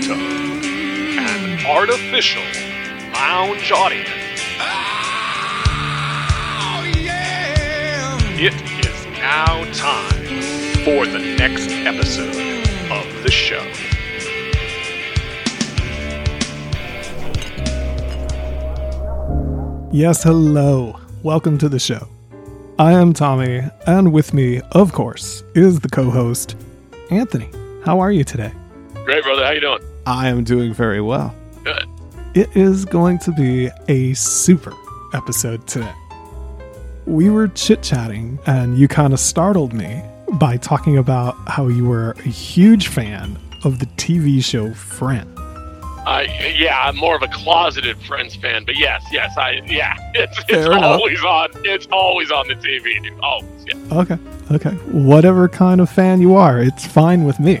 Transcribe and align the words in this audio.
in 0.00 0.06
front 0.06 0.18
of 0.18 1.44
an 1.44 1.66
artificial 1.66 2.42
lounge 3.12 3.70
audience. 3.70 4.08
Oh, 6.58 6.82
it 8.38 8.54
is 8.54 9.06
now 9.18 9.64
time 9.74 10.24
for 10.84 11.06
the 11.06 11.18
next 11.38 11.70
episode 11.84 12.66
of 12.90 13.22
the 13.22 13.30
show. 13.30 13.62
Yes, 19.92 20.22
hello. 20.22 20.98
Welcome 21.22 21.58
to 21.58 21.68
the 21.68 21.78
show. 21.78 22.08
I 22.78 22.92
am 22.92 23.12
Tommy, 23.12 23.60
and 23.86 24.12
with 24.14 24.32
me, 24.32 24.62
of 24.72 24.92
course, 24.92 25.42
is 25.54 25.80
the 25.80 25.90
co-host, 25.90 26.56
Anthony. 27.10 27.50
How 27.84 28.00
are 28.00 28.10
you 28.10 28.24
today? 28.24 28.52
Great, 29.04 29.22
brother. 29.24 29.44
How 29.44 29.50
you 29.50 29.60
doing? 29.60 29.89
I 30.06 30.28
am 30.28 30.44
doing 30.44 30.72
very 30.72 31.00
well. 31.00 31.34
Good. 31.64 31.86
It 32.34 32.56
is 32.56 32.84
going 32.84 33.18
to 33.20 33.32
be 33.32 33.70
a 33.88 34.14
super 34.14 34.72
episode 35.12 35.66
today. 35.66 35.92
We 37.06 37.28
were 37.28 37.48
chit-chatting, 37.48 38.38
and 38.46 38.78
you 38.78 38.88
kind 38.88 39.12
of 39.12 39.20
startled 39.20 39.72
me 39.72 40.02
by 40.34 40.56
talking 40.56 40.98
about 40.98 41.36
how 41.48 41.66
you 41.68 41.84
were 41.84 42.12
a 42.12 42.28
huge 42.28 42.88
fan 42.88 43.38
of 43.64 43.78
the 43.78 43.86
TV 43.86 44.42
show 44.44 44.72
Friends. 44.74 45.36
Uh, 46.06 46.26
yeah, 46.56 46.80
I'm 46.82 46.96
more 46.96 47.14
of 47.14 47.22
a 47.22 47.28
closeted 47.28 47.98
Friends 48.02 48.34
fan, 48.34 48.64
but 48.64 48.76
yes, 48.76 49.04
yes, 49.12 49.36
I 49.36 49.60
yeah, 49.66 49.94
it's, 50.14 50.38
it's 50.48 50.66
always 50.66 51.22
on. 51.22 51.50
It's 51.64 51.86
always 51.92 52.30
on 52.30 52.48
the 52.48 52.54
TV, 52.54 53.02
dude. 53.02 53.18
Always, 53.20 53.66
yeah. 53.66 53.98
Okay, 53.98 54.18
okay. 54.50 54.70
Whatever 54.92 55.48
kind 55.48 55.80
of 55.80 55.90
fan 55.90 56.20
you 56.20 56.36
are, 56.36 56.60
it's 56.60 56.86
fine 56.86 57.24
with 57.24 57.38
me. 57.38 57.60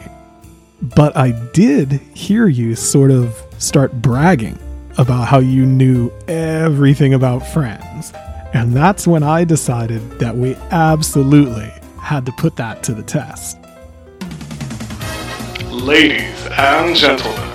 But 0.82 1.14
I 1.14 1.32
did 1.52 1.92
hear 2.14 2.48
you 2.48 2.74
sort 2.74 3.10
of 3.10 3.38
start 3.58 3.92
bragging 4.00 4.58
about 4.96 5.28
how 5.28 5.38
you 5.38 5.66
knew 5.66 6.10
everything 6.26 7.12
about 7.12 7.46
Friends. 7.46 8.14
And 8.54 8.72
that's 8.72 9.06
when 9.06 9.22
I 9.22 9.44
decided 9.44 10.18
that 10.20 10.34
we 10.34 10.54
absolutely 10.70 11.70
had 12.00 12.24
to 12.24 12.32
put 12.32 12.56
that 12.56 12.82
to 12.84 12.94
the 12.94 13.02
test. 13.02 13.58
Ladies 15.70 16.46
and 16.52 16.96
gentlemen, 16.96 17.50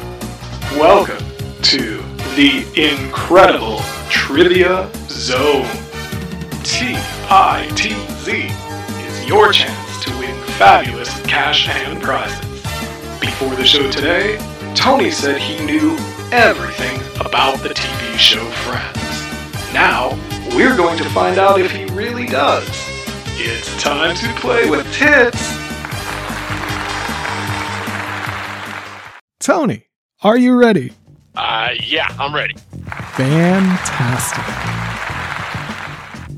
welcome 0.78 1.26
to 1.64 1.98
the 2.36 2.64
incredible 2.76 3.82
Trivia 4.12 4.88
Zone. 5.10 5.66
TITZ 6.62 8.28
is 9.08 9.26
your 9.26 9.52
chance 9.52 10.04
to 10.06 10.12
win 10.20 10.36
fabulous 10.60 11.20
cash 11.24 11.68
and 11.70 12.00
prizes. 12.02 12.55
Before 13.20 13.56
the 13.56 13.66
show 13.66 13.90
today, 13.92 14.38
Tony 14.76 15.12
said 15.12 15.40
he 15.40 15.64
knew 15.66 15.96
everything 16.32 17.00
about 17.20 17.58
the 17.60 17.70
TV 17.70 18.18
show 18.18 18.44
Friends. 18.64 19.74
Now, 19.74 20.10
we're 20.56 20.76
going 20.76 20.98
to 20.98 21.10
find 21.10 21.38
out 21.38 21.60
if 21.60 21.72
he 21.72 21.86
really 21.86 22.26
does. 22.26 22.68
It's 23.38 23.82
time 23.82 24.16
to 24.16 24.28
play 24.40 24.70
with 24.70 24.86
tits. 24.94 25.54
Tony, 29.40 29.86
are 30.24 30.38
you 30.38 30.56
ready? 30.56 30.94
Uh, 31.36 31.70
yeah, 31.84 32.08
I'm 32.20 32.34
ready. 32.34 32.56
Fantastic. 33.16 34.85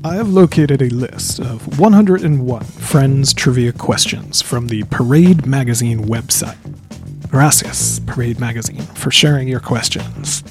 I 0.04 0.14
have 0.14 0.28
located 0.28 0.80
a 0.80 0.90
list 0.90 1.40
of 1.40 1.80
101 1.80 2.64
Friends 2.64 3.34
trivia 3.34 3.72
questions 3.72 4.40
from 4.40 4.68
the 4.68 4.84
Parade 4.84 5.44
Magazine 5.44 6.04
website. 6.04 6.56
Gracias, 7.28 7.98
Parade 8.06 8.38
Magazine, 8.38 8.82
for 8.82 9.10
sharing 9.10 9.48
your 9.48 9.58
questions. 9.58 10.44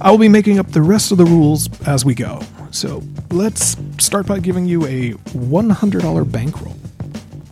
I 0.00 0.12
will 0.12 0.18
be 0.18 0.28
making 0.28 0.60
up 0.60 0.70
the 0.70 0.82
rest 0.82 1.10
of 1.10 1.18
the 1.18 1.24
rules 1.24 1.68
as 1.88 2.04
we 2.04 2.14
go, 2.14 2.40
so 2.70 3.02
let's 3.32 3.76
start 3.98 4.26
by 4.26 4.38
giving 4.38 4.66
you 4.66 4.86
a 4.86 5.14
$100 5.34 6.30
bankroll. 6.30 6.76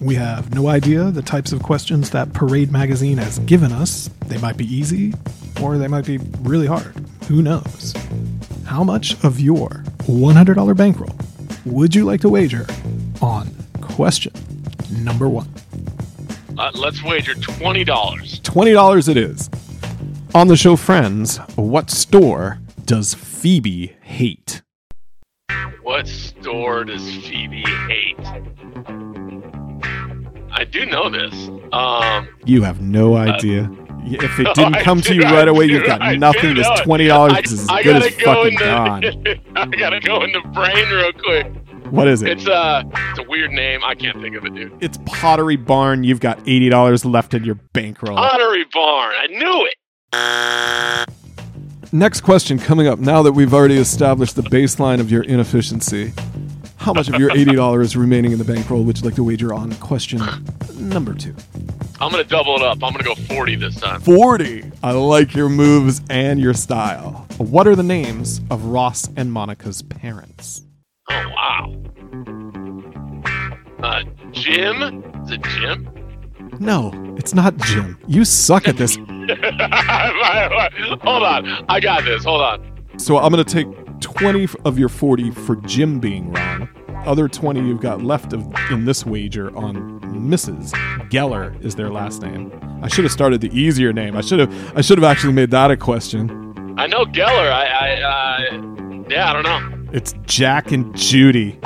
We 0.01 0.15
have 0.15 0.55
no 0.55 0.69
idea 0.69 1.11
the 1.11 1.23
types 1.23 1.51
of 1.51 1.65
questions 1.65 2.11
that 2.11 2.33
Parade 2.33 2.71
Magazine 2.71 3.19
has 3.19 3.41
given 3.41 3.73
us. 3.73 4.09
They 4.27 4.39
might 4.39 4.57
be 4.57 4.73
easy, 4.73 5.15
or 5.61 5.79
they 5.79 5.89
might 5.89 6.07
be 6.07 6.19
really 6.43 6.69
hard. 6.69 6.95
Who 7.27 7.43
knows? 7.43 7.93
How 8.67 8.85
much 8.85 9.23
of 9.25 9.41
your 9.41 9.69
$100 10.07 10.77
bankroll 10.77 11.17
would 11.65 11.95
you 11.95 12.05
like 12.05 12.21
to 12.23 12.29
wager 12.29 12.67
on 13.23 13.49
question 13.81 14.33
number 14.91 15.29
one? 15.29 15.49
Uh, 16.57 16.71
let's 16.75 17.03
wager 17.03 17.35
twenty 17.35 17.85
dollars. 17.85 18.41
$20 18.41 19.09
it 19.09 19.17
is. 19.17 19.51
On 20.35 20.47
the 20.49 20.57
show 20.57 20.77
Friends, 20.77 21.39
what 21.57 21.91
store 21.91 22.59
does 22.85 23.15
Phoebe 23.15 23.95
hate? 24.03 24.63
What 25.83 26.07
store 26.09 26.85
does 26.85 27.03
Phoebe 27.27 27.65
hate? 27.89 28.17
I 30.57 30.65
do 30.65 30.87
know 30.87 31.11
this. 31.11 31.35
Um, 31.73 32.29
You 32.45 32.63
have 32.63 32.81
no 32.81 33.17
idea. 33.17 33.71
If 34.05 34.39
it 34.41 34.47
didn't 34.55 34.77
I 34.77 34.83
come 34.83 35.01
to 35.01 35.09
do- 35.09 35.15
you 35.17 35.25
I 35.25 35.33
right 35.33 35.49
away, 35.49 35.67
do- 35.67 35.75
you've 35.75 35.87
got 35.87 36.03
I 36.03 36.17
nothing. 36.17 36.55
This 36.55 36.67
$20 36.69 37.45
is 37.45 37.53
as 37.53 37.67
good 37.85 37.97
as 37.97 38.15
gotta 38.17 38.25
go 38.25 38.35
fucking 38.35 38.59
the- 38.59 38.65
gone. 38.65 39.05
I 39.57 39.77
gotta 39.77 40.01
go 40.01 40.23
in 40.23 40.33
the 40.33 40.41
brain 40.53 40.89
real 40.89 41.13
quick. 41.13 41.47
What 41.91 42.09
is 42.09 42.23
it? 42.23 42.31
It's 42.31 42.47
uh, 42.49 42.83
it's 43.11 43.19
a 43.21 43.25
weird 43.29 43.53
name. 43.53 43.85
I 43.85 43.95
can't 43.95 44.21
think 44.21 44.35
of 44.37 44.45
it, 44.47 44.55
dude. 44.55 44.73
It's 44.81 44.99
Pottery 45.07 45.57
Barn. 45.57 46.03
You've 46.03 46.19
got 46.21 46.39
$80 46.45 47.05
left 47.05 47.35
in 47.35 47.45
your 47.45 47.55
bankroll. 47.73 48.17
Pottery 48.17 48.65
Barn. 48.73 49.15
I 49.17 49.27
knew 49.29 49.69
it. 49.71 49.75
Next 51.93 52.23
question 52.23 52.59
coming 52.59 52.89
up 52.89 52.99
now 52.99 53.23
that 53.23 53.33
we've 53.33 53.55
already 53.55 53.77
established 53.77 54.35
the 54.35 54.43
baseline 54.43 54.99
of 54.99 55.11
your 55.13 55.23
inefficiency. 55.23 56.13
How 56.77 56.93
much 56.93 57.09
of 57.09 57.15
your 57.21 57.31
$80 57.31 57.83
is 57.83 57.97
remaining 57.97 58.33
in 58.33 58.39
the 58.39 58.45
bankroll 58.45 58.83
would 58.85 58.99
you 58.99 59.05
like 59.05 59.15
to 59.15 59.23
wager 59.25 59.55
on 59.55 59.73
question 59.75 60.21
number 60.77 61.15
two? 61.15 61.35
I'm 62.05 62.11
gonna 62.11 62.23
double 62.23 62.57
it 62.57 62.63
up. 62.63 62.85
I'm 62.85 62.93
gonna 62.93 63.03
go 63.03 63.15
40 63.15 63.57
this 63.57 63.77
time. 63.77 63.99
40. 64.03 64.63
I 64.83 64.91
like 64.91 65.35
your 65.35 65.49
moves 65.49 66.03
and 66.11 66.39
your 66.39 66.53
style. 66.53 67.27
What 67.39 67.67
are 67.67 67.75
the 67.75 67.83
names 67.83 68.43
of 68.51 68.67
Ross 68.67 69.09
and 69.17 69.33
Monica's 69.33 69.81
parents? 69.81 70.65
Oh 71.09 71.33
wow. 71.35 71.75
Uh, 73.83 74.03
Jim. 74.33 75.03
Is 75.25 75.31
it 75.31 75.43
Jim? 75.45 75.89
No, 76.61 76.93
it's 77.17 77.33
not 77.33 77.57
Jim. 77.57 77.99
You 78.07 78.27
suck 78.27 78.69
at 78.69 78.77
this. 78.77 78.97
Hold 81.05 81.23
on. 81.23 81.65
I 81.71 81.81
got 81.81 82.05
this. 82.05 82.25
Hold 82.25 82.43
on. 82.43 82.99
So 82.99 83.17
I'm 83.17 83.33
to 83.33 83.45
take 83.45 83.67
20 84.01 84.47
of 84.67 84.79
your 84.79 84.91
40 84.91 85.31
for 85.31 85.57
Jim 85.57 86.01
being 86.01 86.31
wrong. 86.35 86.69
Other 87.07 87.29
20 87.29 87.61
you've 87.61 87.81
got 87.81 88.03
left 88.03 88.35
of 88.35 88.47
in 88.71 88.85
this 88.85 89.07
wager 89.07 89.57
on 89.57 89.94
Mrs. 90.15 90.71
Geller 91.11 91.63
is 91.65 91.75
their 91.75 91.91
last 91.91 92.23
name. 92.23 92.53
I 92.83 92.89
should 92.89 93.05
have 93.05 93.13
started 93.13 93.41
the 93.41 93.53
easier 93.59 93.93
name. 93.93 94.17
I 94.17 94.21
should 94.21 94.39
have 94.39 94.77
I 94.77 94.81
should 94.81 94.99
have 94.99 95.05
actually 95.05 95.33
made 95.33 95.51
that 95.51 95.71
a 95.71 95.77
question. 95.77 96.45
I 96.77 96.87
know 96.87 97.05
Geller. 97.05 97.53
I, 97.53 97.67
I, 97.67 98.01
uh, 98.01 99.05
yeah, 99.09 99.31
I 99.31 99.33
don't 99.33 99.45
know. 99.45 99.93
It's 99.93 100.13
Jack 100.27 100.73
and 100.73 100.97
Judy. 100.97 101.59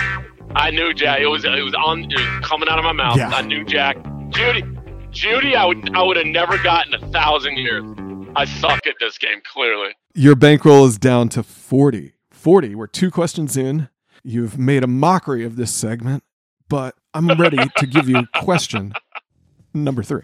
I 0.55 0.71
knew 0.71 0.93
Jack. 0.93 1.21
It 1.21 1.27
was, 1.27 1.45
it 1.45 1.63
was 1.63 1.75
on. 1.75 2.05
It 2.11 2.19
was 2.19 2.47
coming 2.47 2.69
out 2.69 2.79
of 2.79 2.85
my 2.85 2.93
mouth. 2.93 3.17
Yeah. 3.17 3.31
I 3.31 3.43
knew 3.43 3.65
Jack. 3.65 3.97
Judy, 4.29 4.65
Judy. 5.11 5.57
I 5.57 5.65
would, 5.65 5.95
I 5.97 6.03
would 6.03 6.17
have 6.19 6.27
never 6.27 6.59
gotten 6.59 6.93
a 6.95 6.99
thousand 7.11 7.57
years. 7.57 7.85
I 8.37 8.45
suck 8.45 8.87
at 8.87 8.97
this 9.01 9.17
game. 9.17 9.41
Clearly. 9.51 9.93
Your 10.15 10.35
bankroll 10.35 10.85
is 10.85 10.99
down 10.99 11.29
to 11.31 11.43
40. 11.43 12.13
40. 12.31 12.75
We're 12.75 12.87
two 12.87 13.11
questions 13.11 13.57
in. 13.57 13.89
You've 14.23 14.59
made 14.59 14.85
a 14.85 14.89
mockery 14.89 15.45
of 15.45 15.57
this 15.57 15.73
segment, 15.73 16.23
but 16.69 16.97
I'm 17.19 17.27
ready 17.41 17.59
to 17.79 17.87
give 17.87 18.09
you 18.09 18.29
question 18.37 18.93
number 19.75 20.05
three. 20.05 20.23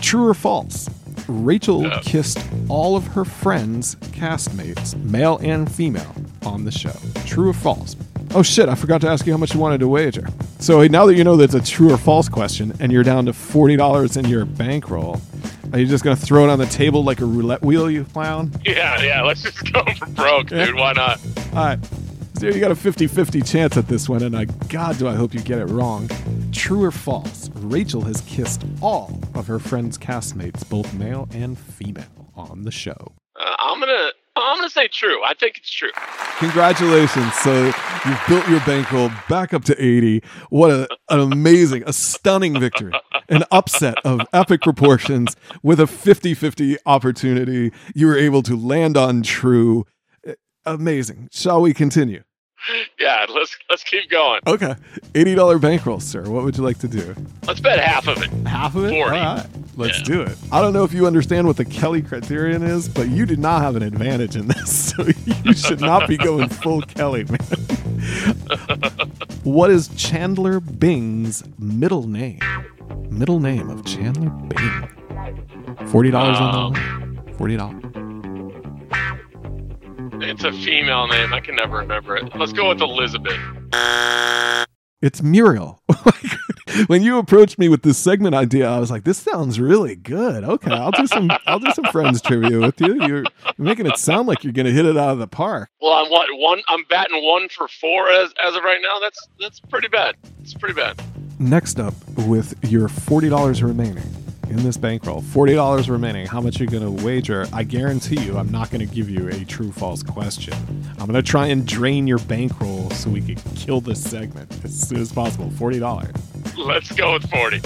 True 0.00 0.28
or 0.28 0.34
false? 0.34 0.88
Rachel 1.26 1.82
Yeah. 1.82 2.00
kissed 2.04 2.38
all 2.68 2.94
of 2.94 3.08
her 3.08 3.24
friends' 3.24 3.96
castmates, 4.12 4.94
male 5.02 5.38
and 5.42 5.68
female, 5.70 6.14
on 6.44 6.64
the 6.64 6.70
show. 6.70 6.92
True 7.24 7.48
or 7.50 7.52
false? 7.52 7.96
Oh 8.36 8.44
shit, 8.44 8.68
I 8.68 8.76
forgot 8.76 9.00
to 9.00 9.08
ask 9.08 9.26
you 9.26 9.32
how 9.32 9.36
much 9.38 9.52
you 9.52 9.58
wanted 9.58 9.80
to 9.80 9.88
wager. 9.88 10.28
So 10.60 10.86
now 10.86 11.06
that 11.06 11.16
you 11.16 11.24
know 11.24 11.36
that 11.38 11.52
it's 11.52 11.54
a 11.54 11.60
true 11.72 11.92
or 11.92 11.96
false 11.96 12.28
question 12.28 12.72
and 12.78 12.92
you're 12.92 13.02
down 13.02 13.26
to 13.26 13.32
$40 13.32 14.16
in 14.16 14.26
your 14.26 14.44
bankroll, 14.44 15.20
are 15.72 15.80
you 15.80 15.86
just 15.86 16.04
going 16.04 16.16
to 16.16 16.22
throw 16.24 16.44
it 16.44 16.50
on 16.50 16.60
the 16.60 16.66
table 16.66 17.02
like 17.02 17.20
a 17.20 17.24
roulette 17.24 17.62
wheel, 17.62 17.90
you 17.90 18.04
clown? 18.04 18.52
Yeah, 18.64 19.02
yeah. 19.02 19.22
Let's 19.22 19.42
just 19.42 19.72
go 19.72 19.82
for 19.98 20.06
broke, 20.06 20.50
dude. 20.50 20.76
Why 20.76 20.92
not? 20.92 21.18
All 21.52 21.64
right. 21.64 21.78
You 22.42 22.60
got 22.60 22.70
a 22.70 22.76
50 22.76 23.06
50 23.06 23.42
chance 23.42 23.76
at 23.76 23.88
this 23.88 24.08
one, 24.08 24.22
and 24.22 24.36
I, 24.36 24.44
God, 24.44 24.98
do 24.98 25.08
I 25.08 25.14
hope 25.14 25.34
you 25.34 25.40
get 25.40 25.58
it 25.58 25.66
wrong. 25.66 26.08
True 26.52 26.84
or 26.84 26.90
false? 26.90 27.50
Rachel 27.54 28.02
has 28.02 28.20
kissed 28.22 28.64
all 28.80 29.20
of 29.34 29.46
her 29.46 29.58
friends' 29.58 29.98
castmates, 29.98 30.68
both 30.68 30.92
male 30.94 31.28
and 31.32 31.58
female, 31.58 32.30
on 32.34 32.62
the 32.62 32.70
show. 32.70 33.12
Uh, 33.38 33.54
I'm 33.58 33.80
gonna, 33.80 34.10
I'm 34.36 34.56
I'm 34.56 34.60
going 34.60 34.70
to 34.70 34.72
say 34.72 34.88
true. 34.88 35.22
I 35.22 35.34
think 35.34 35.58
it's 35.58 35.70
true. 35.70 35.90
Congratulations. 36.38 37.34
So 37.34 37.66
you've 38.06 38.20
built 38.26 38.48
your 38.48 38.60
bankroll 38.60 39.10
back 39.28 39.52
up 39.52 39.64
to 39.64 39.82
80. 39.82 40.22
What 40.48 40.70
a, 40.70 40.88
an 41.10 41.20
amazing, 41.20 41.82
a 41.86 41.92
stunning 41.92 42.58
victory. 42.58 42.92
An 43.28 43.44
upset 43.50 43.98
of 44.02 44.22
epic 44.32 44.62
proportions 44.62 45.36
with 45.62 45.78
a 45.78 45.86
50 45.86 46.32
50 46.32 46.78
opportunity. 46.86 47.70
You 47.94 48.06
were 48.06 48.16
able 48.16 48.42
to 48.44 48.56
land 48.56 48.96
on 48.96 49.22
true. 49.22 49.84
Amazing. 50.66 51.28
Shall 51.32 51.62
we 51.62 51.72
continue? 51.72 52.22
Yeah, 52.98 53.26
let's 53.32 53.56
let's 53.70 53.84
keep 53.84 54.10
going. 54.10 54.40
Okay. 54.46 54.74
$80 55.12 55.60
bankroll, 55.60 56.00
sir. 56.00 56.22
What 56.22 56.42
would 56.42 56.56
you 56.56 56.64
like 56.64 56.78
to 56.78 56.88
do? 56.88 57.14
Let's 57.46 57.60
bet 57.60 57.78
half 57.78 58.08
of 58.08 58.20
it. 58.22 58.30
Half 58.46 58.74
of 58.74 58.86
it? 58.86 58.90
40. 58.90 59.00
All 59.02 59.10
right. 59.10 59.46
Let's 59.76 59.98
Yeah. 59.98 60.04
do 60.04 60.22
it. 60.22 60.36
I 60.50 60.60
don't 60.60 60.72
know 60.72 60.82
if 60.82 60.92
you 60.92 61.06
understand 61.06 61.46
what 61.46 61.56
the 61.58 61.64
Kelly 61.64 62.02
criterion 62.02 62.64
is, 62.64 62.88
but 62.88 63.08
you 63.08 63.24
did 63.26 63.38
not 63.38 63.62
have 63.62 63.76
an 63.76 63.82
advantage 63.84 64.34
in 64.36 64.48
this. 64.48 64.84
So 64.96 65.04
you 65.44 65.52
should 65.52 65.82
not 65.82 66.08
be 66.08 66.16
going 66.16 66.48
full 66.48 66.80
Kelly, 66.80 67.24
man. 67.24 67.38
what 69.44 69.70
is 69.70 69.88
Chandler 69.88 70.58
Bing's 70.58 71.44
middle 71.58 72.06
name? 72.08 72.38
Middle 73.10 73.40
name 73.40 73.68
of 73.68 73.84
Chandler 73.84 74.30
Bing. 74.30 74.88
$40 75.90 76.14
on 76.14 76.52
the 76.52 76.58
um, 76.58 76.72
line. 76.72 77.20
$40. 77.36 77.95
It's 80.28 80.42
a 80.42 80.50
female 80.50 81.06
name. 81.06 81.32
I 81.32 81.38
can 81.38 81.54
never 81.54 81.76
remember 81.78 82.16
it. 82.16 82.34
Let's 82.34 82.52
go 82.52 82.70
with 82.70 82.80
Elizabeth. 82.80 83.38
It's 85.00 85.22
Muriel. 85.22 85.80
Oh 86.08 86.12
when 86.88 87.02
you 87.02 87.18
approached 87.18 87.58
me 87.58 87.68
with 87.68 87.82
this 87.82 87.96
segment 87.96 88.34
idea, 88.34 88.68
I 88.68 88.78
was 88.78 88.90
like, 88.90 89.04
"This 89.04 89.18
sounds 89.18 89.58
really 89.58 89.96
good." 89.96 90.44
Okay, 90.44 90.70
I'll 90.70 90.90
do 90.90 91.06
some. 91.06 91.30
I'll 91.46 91.58
do 91.58 91.70
some 91.72 91.84
friends 91.86 92.20
trivia 92.20 92.60
with 92.60 92.80
you. 92.80 92.94
You're, 93.06 93.24
you're 93.24 93.24
making 93.58 93.86
it 93.86 93.96
sound 93.96 94.28
like 94.28 94.44
you're 94.44 94.52
going 94.52 94.66
to 94.66 94.72
hit 94.72 94.84
it 94.84 94.96
out 94.96 95.10
of 95.10 95.18
the 95.18 95.26
park. 95.26 95.70
Well, 95.80 95.92
I'm 95.92 96.10
what 96.10 96.28
one. 96.32 96.62
I'm 96.68 96.84
batting 96.90 97.24
one 97.24 97.48
for 97.48 97.66
four 97.68 98.10
as 98.10 98.32
as 98.42 98.54
of 98.54 98.62
right 98.62 98.80
now. 98.82 98.98
That's 99.00 99.28
that's 99.40 99.60
pretty 99.60 99.88
bad. 99.88 100.16
It's 100.42 100.54
pretty 100.54 100.74
bad. 100.74 101.00
Next 101.38 101.80
up, 101.80 101.94
with 102.26 102.54
your 102.64 102.88
forty 102.88 103.28
dollars 103.28 103.62
remaining 103.62 104.04
in 104.48 104.56
this 104.62 104.76
bankroll, 104.76 105.20
forty 105.20 105.54
dollars 105.54 105.88
remaining. 105.90 106.26
How 106.26 106.40
much 106.40 106.60
are 106.60 106.64
you 106.64 106.70
going 106.70 106.82
to 106.82 107.04
wager? 107.04 107.46
I 107.52 107.62
guarantee 107.62 108.20
you, 108.20 108.36
I'm 108.38 108.50
not 108.50 108.70
going 108.70 108.86
to 108.86 108.94
give 108.94 109.10
you 109.10 109.28
a 109.28 109.44
true 109.44 109.72
false 109.72 110.02
question. 110.02 110.54
I'm 110.98 111.06
going 111.06 111.14
to 111.14 111.22
try 111.22 111.46
and 111.46 111.66
drain 111.66 112.06
your 112.06 112.18
bankroll 112.18 112.90
so 112.90 113.10
we 113.10 113.20
can 113.20 113.36
kill 113.54 113.80
this 113.80 114.02
segment 114.02 114.64
as 114.64 114.78
soon 114.78 115.00
as 115.00 115.12
possible. 115.12 115.50
Forty 115.50 115.78
dollars. 115.78 116.14
Let's 116.56 116.92
go 116.92 117.14
with 117.14 117.28
forty. 117.30 117.60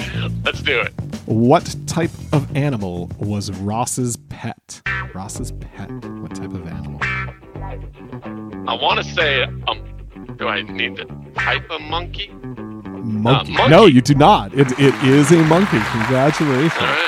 Let's 0.45 0.63
do 0.63 0.81
it. 0.81 0.93
What 1.27 1.75
type 1.87 2.11
of 2.33 2.57
animal 2.57 3.11
was 3.19 3.51
Ross's 3.53 4.17
pet? 4.29 4.83
Ross's 5.15 5.53
pet. 5.53 5.91
What 5.91 6.35
type 6.35 6.53
of 6.53 6.67
animal? 6.67 6.99
I 8.69 8.75
want 8.75 8.99
to 8.99 9.05
say 9.05 9.43
um. 9.43 9.87
Do 10.37 10.49
I 10.49 10.63
need 10.63 10.97
the 10.97 11.05
type 11.35 11.69
of 11.71 11.83
monkey? 11.83 12.33
Monkey. 13.11 13.53
monkey. 13.53 13.71
No, 13.71 13.87
you 13.87 14.01
do 14.01 14.15
not. 14.15 14.53
It, 14.55 14.71
it 14.79 14.95
is 15.05 15.31
a 15.33 15.37
monkey. 15.45 15.79
Congratulations. 15.93 16.73
All 16.81 16.87
right. 16.87 17.07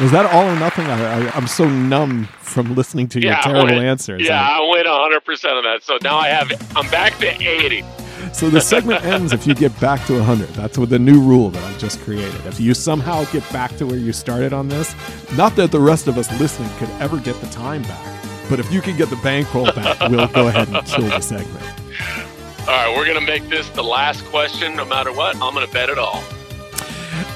Was 0.00 0.12
that 0.12 0.24
all 0.32 0.46
or 0.48 0.56
nothing? 0.58 0.86
I, 0.86 1.28
I, 1.28 1.30
I'm 1.36 1.46
so 1.46 1.68
numb 1.68 2.24
from 2.40 2.74
listening 2.74 3.06
to 3.08 3.20
your 3.20 3.32
Yeah, 3.32 3.38
I 3.40 3.42
terrible 3.42 3.66
went- 3.66 3.84
answers. 3.84 4.22
Yeah, 4.26 4.40
I 4.40 4.60
win 4.60 4.86
100 4.86 5.24
percent 5.24 5.58
of 5.58 5.64
that. 5.64 5.82
So 5.82 5.98
now 6.02 6.16
I 6.16 6.28
have. 6.28 6.50
I'm 6.76 6.88
back 6.90 7.18
to 7.18 7.26
80. 7.26 7.84
So 8.32 8.48
the 8.48 8.60
segment 8.60 9.04
ends 9.14 9.32
if 9.32 9.46
you 9.46 9.54
get 9.54 9.78
back 9.80 10.06
to 10.06 10.14
100. 10.14 10.48
That's 10.50 10.78
with 10.78 10.90
the 10.90 10.98
new 10.98 11.20
rule 11.20 11.50
that 11.50 11.62
I 11.74 11.76
just 11.78 12.00
created. 12.00 12.34
If 12.46 12.58
you 12.60 12.72
somehow 12.74 13.24
get 13.26 13.50
back 13.52 13.76
to 13.78 13.86
where 13.86 13.96
you 13.98 14.12
started 14.12 14.52
on 14.52 14.68
this, 14.68 14.94
not 15.36 15.54
that 15.56 15.70
the 15.70 15.80
rest 15.80 16.06
of 16.06 16.16
us 16.16 16.30
listening 16.40 16.70
could 16.78 16.90
ever 17.00 17.18
get 17.18 17.38
the 17.40 17.48
time 17.48 17.82
back, 17.82 18.24
but 18.48 18.58
if 18.60 18.72
you 18.72 18.80
can 18.80 18.96
get 18.96 19.10
the 19.10 19.16
bankroll 19.16 19.66
back, 19.72 19.98
we'll 20.08 20.28
go 20.28 20.48
ahead 20.48 20.68
and 20.68 20.86
kill 20.86 21.08
the 21.08 21.20
segment. 21.20 21.64
All 22.60 22.76
right, 22.76 22.94
we're 22.96 23.06
gonna 23.06 23.26
make 23.26 23.48
this 23.48 23.68
the 23.70 23.82
last 23.82 24.24
question, 24.26 24.76
no 24.76 24.84
matter 24.84 25.12
what. 25.12 25.34
I'm 25.36 25.54
gonna 25.54 25.66
bet 25.66 25.88
it 25.88 25.98
all. 25.98 26.22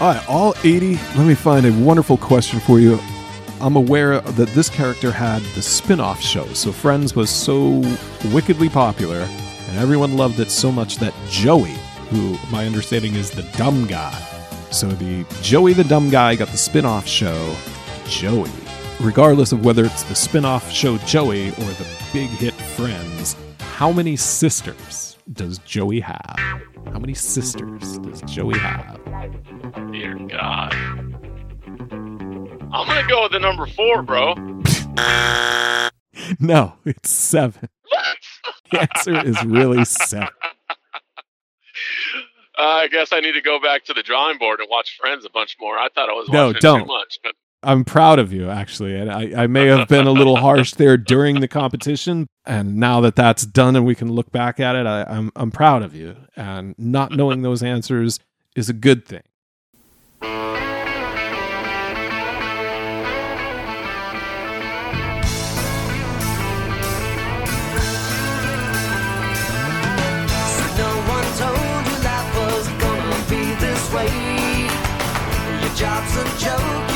All 0.01 0.13
right, 0.13 0.29
all 0.29 0.55
80. 0.63 0.97
Let 1.17 1.27
me 1.27 1.35
find 1.35 1.67
a 1.67 1.73
wonderful 1.73 2.17
question 2.19 2.61
for 2.61 2.79
you. 2.79 2.99
I'm 3.61 3.77
aware 3.77 4.21
that 4.21 4.49
this 4.51 4.69
character 4.69 5.11
had 5.11 5.43
the 5.55 5.63
spin 5.63 5.99
off 5.99 6.21
show. 6.21 6.45
So 6.53 6.73
Friends 6.73 7.17
was 7.17 7.31
so 7.31 7.83
wickedly 8.33 8.69
popular, 8.69 9.27
and 9.69 9.79
everyone 9.79 10.17
loved 10.17 10.41
it 10.41 10.51
so 10.51 10.71
much 10.71 10.97
that 10.99 11.15
Joey, 11.31 11.75
who 12.11 12.37
my 12.51 12.67
understanding 12.67 13.15
is 13.15 13.31
the 13.31 13.45
dumb 13.57 13.87
guy, 13.87 14.13
so 14.71 14.89
the 14.89 15.25
Joey 15.41 15.73
the 15.73 15.85
dumb 15.85 16.11
guy 16.11 16.35
got 16.35 16.49
the 16.49 16.59
spin 16.59 16.85
off 16.85 17.07
show 17.07 17.57
Joey. 18.07 18.51
Regardless 19.01 19.53
of 19.53 19.65
whether 19.65 19.85
it's 19.85 20.03
the 20.05 20.15
spin 20.15 20.45
off 20.45 20.71
show 20.71 20.99
Joey 20.99 21.49
or 21.49 21.73
the 21.73 21.87
big 22.13 22.29
hit 22.29 22.55
Friends, 22.55 23.37
how 23.61 23.91
many 23.91 24.17
sisters 24.17 25.04
does 25.33 25.59
Joey 25.59 26.01
have? 26.01 26.37
How 26.93 26.99
many 26.99 27.15
sisters 27.15 27.99
does 27.99 28.23
Joey 28.23 28.59
have? 28.59 29.01
Dear 29.93 30.15
God. 30.29 30.73
I'm 32.73 32.87
gonna 32.89 33.07
go 33.09 33.23
with 33.23 33.33
the 33.33 33.39
number 33.41 33.67
four, 33.67 34.03
bro. 34.03 34.35
No, 36.39 36.75
it's 36.85 37.11
seven. 37.11 37.69
The 38.71 38.81
answer 38.81 39.27
is 39.27 39.43
really 39.45 39.85
seven. 39.85 40.29
Uh, 42.57 42.63
I 42.63 42.87
guess 42.89 43.13
I 43.13 43.19
need 43.19 43.33
to 43.33 43.41
go 43.41 43.59
back 43.61 43.85
to 43.87 43.93
the 43.93 44.03
drawing 44.05 44.39
board 44.39 44.61
and 44.61 44.69
watch 44.71 44.97
Friends 45.01 45.25
a 45.25 45.31
bunch 45.31 45.57
more. 45.61 45.77
I 45.77 45.89
thought 45.93 46.09
I 46.09 46.13
was 46.13 46.29
No, 46.29 46.47
watching 46.47 46.61
don't. 46.61 46.81
too 46.83 46.87
much. 46.87 47.19
But 47.25 47.33
I'm 47.65 47.85
proud 47.85 48.19
of 48.19 48.33
you, 48.33 48.51
actually. 48.51 48.97
And 48.97 49.11
I, 49.11 49.45
I 49.45 49.47
may 49.47 49.67
have 49.67 49.89
been 49.89 50.07
a 50.07 50.13
little 50.13 50.37
harsh 50.37 50.75
there 50.75 50.97
during 50.97 51.41
the 51.41 51.49
competition. 51.49 52.27
And 52.45 52.77
now 52.77 53.01
that 53.01 53.17
that's 53.17 53.47
done 53.47 53.75
and 53.77 53.85
we 53.85 53.95
can 53.95 54.13
look 54.13 54.31
back 54.31 54.61
at 54.61 54.77
it, 54.77 54.87
I, 54.87 55.05
I'm, 55.05 55.33
I'm 55.35 55.51
proud 55.51 55.83
of 55.83 55.95
you. 55.95 56.17
And 56.37 56.75
not 56.79 57.13
knowing 57.13 57.43
those 57.43 57.63
answers 57.63 58.21
is 58.55 58.69
a 58.69 58.75
good 58.75 59.05
thing. 59.05 59.23
Job's 75.77 76.17
a 76.17 76.25
joke, 76.39 76.94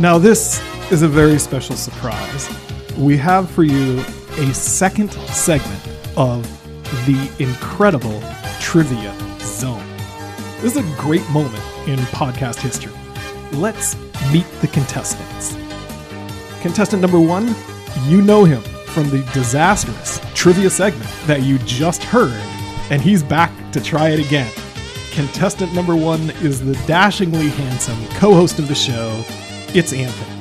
Now, 0.00 0.16
this 0.16 0.62
is 0.90 1.02
a 1.02 1.08
very 1.08 1.38
special 1.38 1.76
surprise. 1.76 2.48
We 2.96 3.18
have 3.18 3.50
for 3.50 3.64
you 3.64 3.98
a 4.38 4.54
second 4.54 5.12
segment 5.12 5.86
of 6.16 6.42
the 7.04 7.30
incredible 7.38 8.18
Trivia 8.60 9.14
Zone. 9.40 9.86
This 10.62 10.74
is 10.74 10.78
a 10.78 10.96
great 10.96 11.28
moment 11.28 11.62
in 11.86 11.98
podcast 12.16 12.60
history. 12.60 12.94
Let's 13.52 13.94
meet 14.32 14.46
the 14.62 14.68
contestants. 14.68 15.54
Contestant 16.62 17.02
number 17.02 17.20
one, 17.20 17.54
you 18.06 18.22
know 18.22 18.44
him 18.44 18.62
from 18.86 19.10
the 19.10 19.22
disastrous 19.34 20.18
trivia 20.34 20.70
segment 20.70 21.10
that 21.26 21.42
you 21.42 21.58
just 21.58 22.02
heard, 22.02 22.40
and 22.90 23.02
he's 23.02 23.22
back 23.22 23.52
to 23.72 23.82
try 23.82 24.08
it 24.08 24.26
again. 24.26 24.50
Contestant 25.10 25.74
number 25.74 25.94
one 25.94 26.30
is 26.40 26.58
the 26.58 26.72
dashingly 26.86 27.50
handsome 27.50 28.02
co 28.16 28.32
host 28.32 28.58
of 28.58 28.66
the 28.66 28.74
show. 28.74 29.22
It's 29.72 29.92
Anthony. 29.92 30.36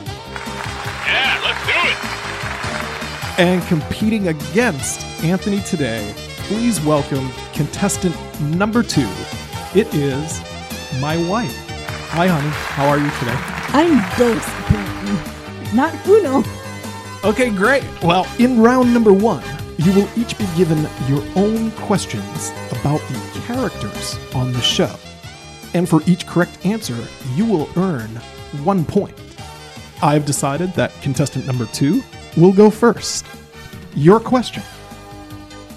yeah, 1.06 1.40
let's 1.44 1.64
do 1.68 1.74
it. 1.88 3.40
And 3.40 3.62
competing 3.68 4.30
against 4.30 5.06
Anthony 5.24 5.62
today, 5.62 6.14
please 6.48 6.82
welcome 6.82 7.30
contestant 7.54 8.16
number 8.42 8.82
two. 8.82 9.08
It 9.76 9.94
is 9.94 10.42
my 11.00 11.16
wife. 11.30 11.56
Hi, 12.10 12.26
honey. 12.26 12.50
How 12.50 12.88
are 12.88 12.98
you 12.98 13.12
today? 13.20 13.36
I'm 13.72 14.00
Dos, 14.18 14.44
apparently. 14.64 15.76
Not 15.76 15.94
Uno. 16.08 16.44
Okay, 17.24 17.52
great. 17.52 17.84
Well, 18.02 18.26
in 18.40 18.60
round 18.60 18.92
number 18.92 19.14
one, 19.14 19.44
you 19.78 19.94
will 19.94 20.10
each 20.18 20.36
be 20.40 20.48
given 20.58 20.80
your 21.08 21.24
own 21.36 21.70
questions 21.72 22.52
about 22.72 23.00
the 23.10 23.42
characters 23.46 24.18
on 24.34 24.52
the 24.54 24.62
show. 24.62 24.96
And 25.74 25.88
for 25.88 26.02
each 26.06 26.26
correct 26.26 26.66
answer, 26.66 26.98
you 27.36 27.46
will 27.46 27.70
earn 27.76 28.10
one 28.64 28.86
point. 28.86 29.16
I've 30.02 30.26
decided 30.26 30.74
that 30.74 30.92
contestant 31.02 31.46
number 31.46 31.66
two 31.68 32.02
will 32.38 32.54
go 32.54 32.70
first. 32.70 33.26
Your 33.96 34.20
question 34.20 34.64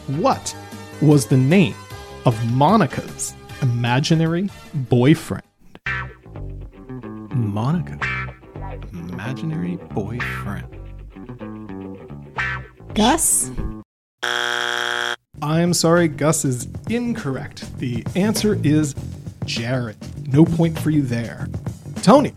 What 0.07 0.57
was 1.01 1.27
the 1.27 1.37
name 1.37 1.75
of 2.25 2.53
Monica's 2.53 3.35
imaginary 3.63 4.49
boyfriend? 4.75 5.43
Monica. 7.35 7.99
imaginary 8.93 9.77
boyfriend? 9.91 10.67
Gus? 12.95 13.51
I'm 15.41 15.75
sorry, 15.75 16.09
Gus 16.09 16.45
is 16.45 16.69
incorrect. 16.89 17.79
The 17.79 18.05
answer 18.15 18.59
is 18.63 18.95
Jared. 19.45 19.97
No 20.33 20.45
point 20.45 20.79
for 20.79 20.91
you 20.91 21.03
there. 21.03 21.49
Tony, 22.03 22.33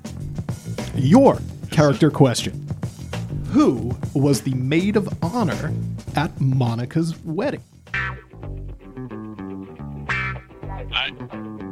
your 0.96 1.40
character 1.72 2.10
question 2.12 2.68
Who 3.48 3.96
was 4.14 4.42
the 4.42 4.54
maid 4.54 4.96
of 4.96 5.08
honor 5.24 5.74
at 6.16 6.40
Monica's 6.40 7.18
wedding? 7.24 7.64
I, 10.94 11.12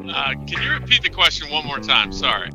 uh, 0.09 0.33
can 0.45 0.61
you 0.61 0.71
repeat 0.73 1.01
the 1.01 1.09
question 1.09 1.49
one 1.49 1.65
more 1.65 1.79
time? 1.79 2.11
Sorry. 2.11 2.49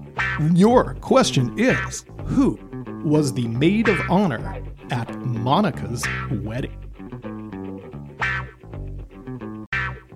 Your 0.53 0.95
question 0.95 1.59
is 1.59 2.05
Who 2.27 2.59
was 3.05 3.33
the 3.33 3.49
maid 3.49 3.89
of 3.89 3.99
honor 4.11 4.63
at 4.91 5.09
Monica's 5.21 6.05
wedding? 6.31 6.75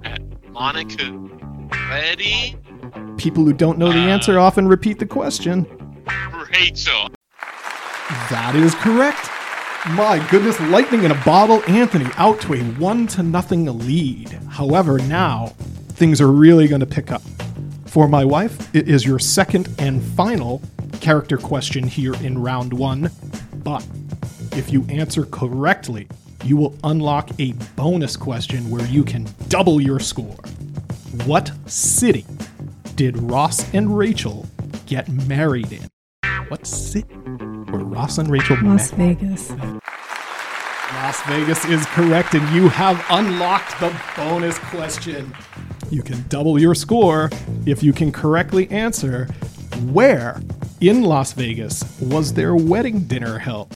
At 0.05 0.21
Monica 0.51 1.13
Betty 1.73 2.57
People 3.17 3.45
who 3.45 3.53
don't 3.53 3.79
know 3.79 3.93
the 3.93 3.99
uh, 3.99 4.09
answer 4.09 4.39
often 4.39 4.67
repeat 4.67 4.99
the 4.99 5.07
question. 5.07 5.67
Rachel. 6.53 7.09
That 8.31 8.55
is 8.55 8.75
correct. 8.75 9.29
My 9.97 10.25
goodness, 10.31 10.59
lightning 10.61 11.05
in 11.05 11.11
a 11.11 11.25
bottle, 11.25 11.63
Anthony 11.69 12.11
out 12.17 12.41
to 12.43 12.55
a 12.55 12.61
one 12.75 13.07
to 13.09 13.23
nothing 13.23 13.65
lead. 13.79 14.29
However, 14.49 14.99
now 14.99 15.55
things 15.95 16.21
are 16.21 16.31
really 16.31 16.69
going 16.69 16.81
to 16.81 16.87
pick 16.87 17.11
up. 17.11 17.23
For 17.87 18.09
my 18.09 18.25
wife, 18.25 18.75
it 18.75 18.89
is 18.89 19.05
your 19.05 19.19
second 19.19 19.69
and 19.79 20.03
final 20.03 20.63
character 21.01 21.37
question 21.37 21.85
here 21.85 22.15
in 22.15 22.39
round 22.39 22.73
one. 22.73 23.11
But 23.57 23.87
if 24.53 24.73
you 24.73 24.85
answer 24.89 25.27
correctly, 25.27 26.09
you 26.45 26.57
will 26.57 26.77
unlock 26.85 27.31
a 27.39 27.53
bonus 27.77 28.17
question 28.17 28.69
where 28.71 28.87
you 28.87 29.05
can 29.05 29.29
double 29.49 29.81
your 29.81 30.01
score. 30.01 30.37
What 31.27 31.53
city 31.67 32.25
did 32.95 33.19
Ross 33.19 33.73
and 33.75 33.99
Rachel 33.99 34.47
get 34.87 35.11
married 35.11 35.71
in? 35.71 35.87
What 36.49 36.67
city 36.67 37.15
were 37.71 37.85
Ross 37.85 38.17
and 38.17 38.31
Rachel 38.31 38.57
Las 38.63 38.97
married? 38.97 39.19
Vegas. 39.19 39.51
Las 39.51 41.23
Vegas 41.27 41.67
is 41.67 41.85
correct, 41.87 42.33
and 42.33 42.57
you 42.57 42.69
have 42.71 43.05
unlocked 43.11 43.79
the 43.79 43.95
bonus 44.17 44.59
question. 44.59 45.35
You 45.91 46.03
can 46.03 46.25
double 46.29 46.59
your 46.59 46.75
score 46.75 47.29
if 47.67 47.83
you 47.83 47.93
can 47.93 48.11
correctly 48.11 48.71
answer 48.71 49.27
where 49.91 50.41
in 50.81 51.03
Las 51.03 51.35
Vegas 51.35 51.85
was 52.01 52.33
their 52.33 52.57
wedding 52.57 53.01
dinner 53.01 53.39
held? 53.39 53.75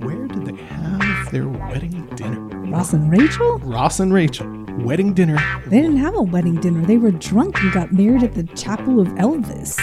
Where 0.00 0.28
did 0.28 0.44
they 0.44 0.62
have 0.62 1.32
their 1.32 1.48
wedding 1.48 2.06
dinner? 2.16 2.40
Ross 2.70 2.92
and 2.92 3.10
Rachel? 3.10 3.58
Ross 3.60 4.00
and 4.00 4.12
Rachel, 4.12 4.46
wedding 4.78 5.14
dinner. 5.14 5.36
They 5.66 5.80
didn't 5.80 5.98
have 5.98 6.14
a 6.14 6.22
wedding 6.22 6.60
dinner. 6.60 6.84
They 6.84 6.96
were 6.96 7.10
drunk 7.10 7.60
and 7.60 7.72
got 7.72 7.92
married 7.92 8.22
at 8.22 8.34
the 8.34 8.44
chapel 8.54 9.00
of 9.00 9.08
Elvis. 9.14 9.76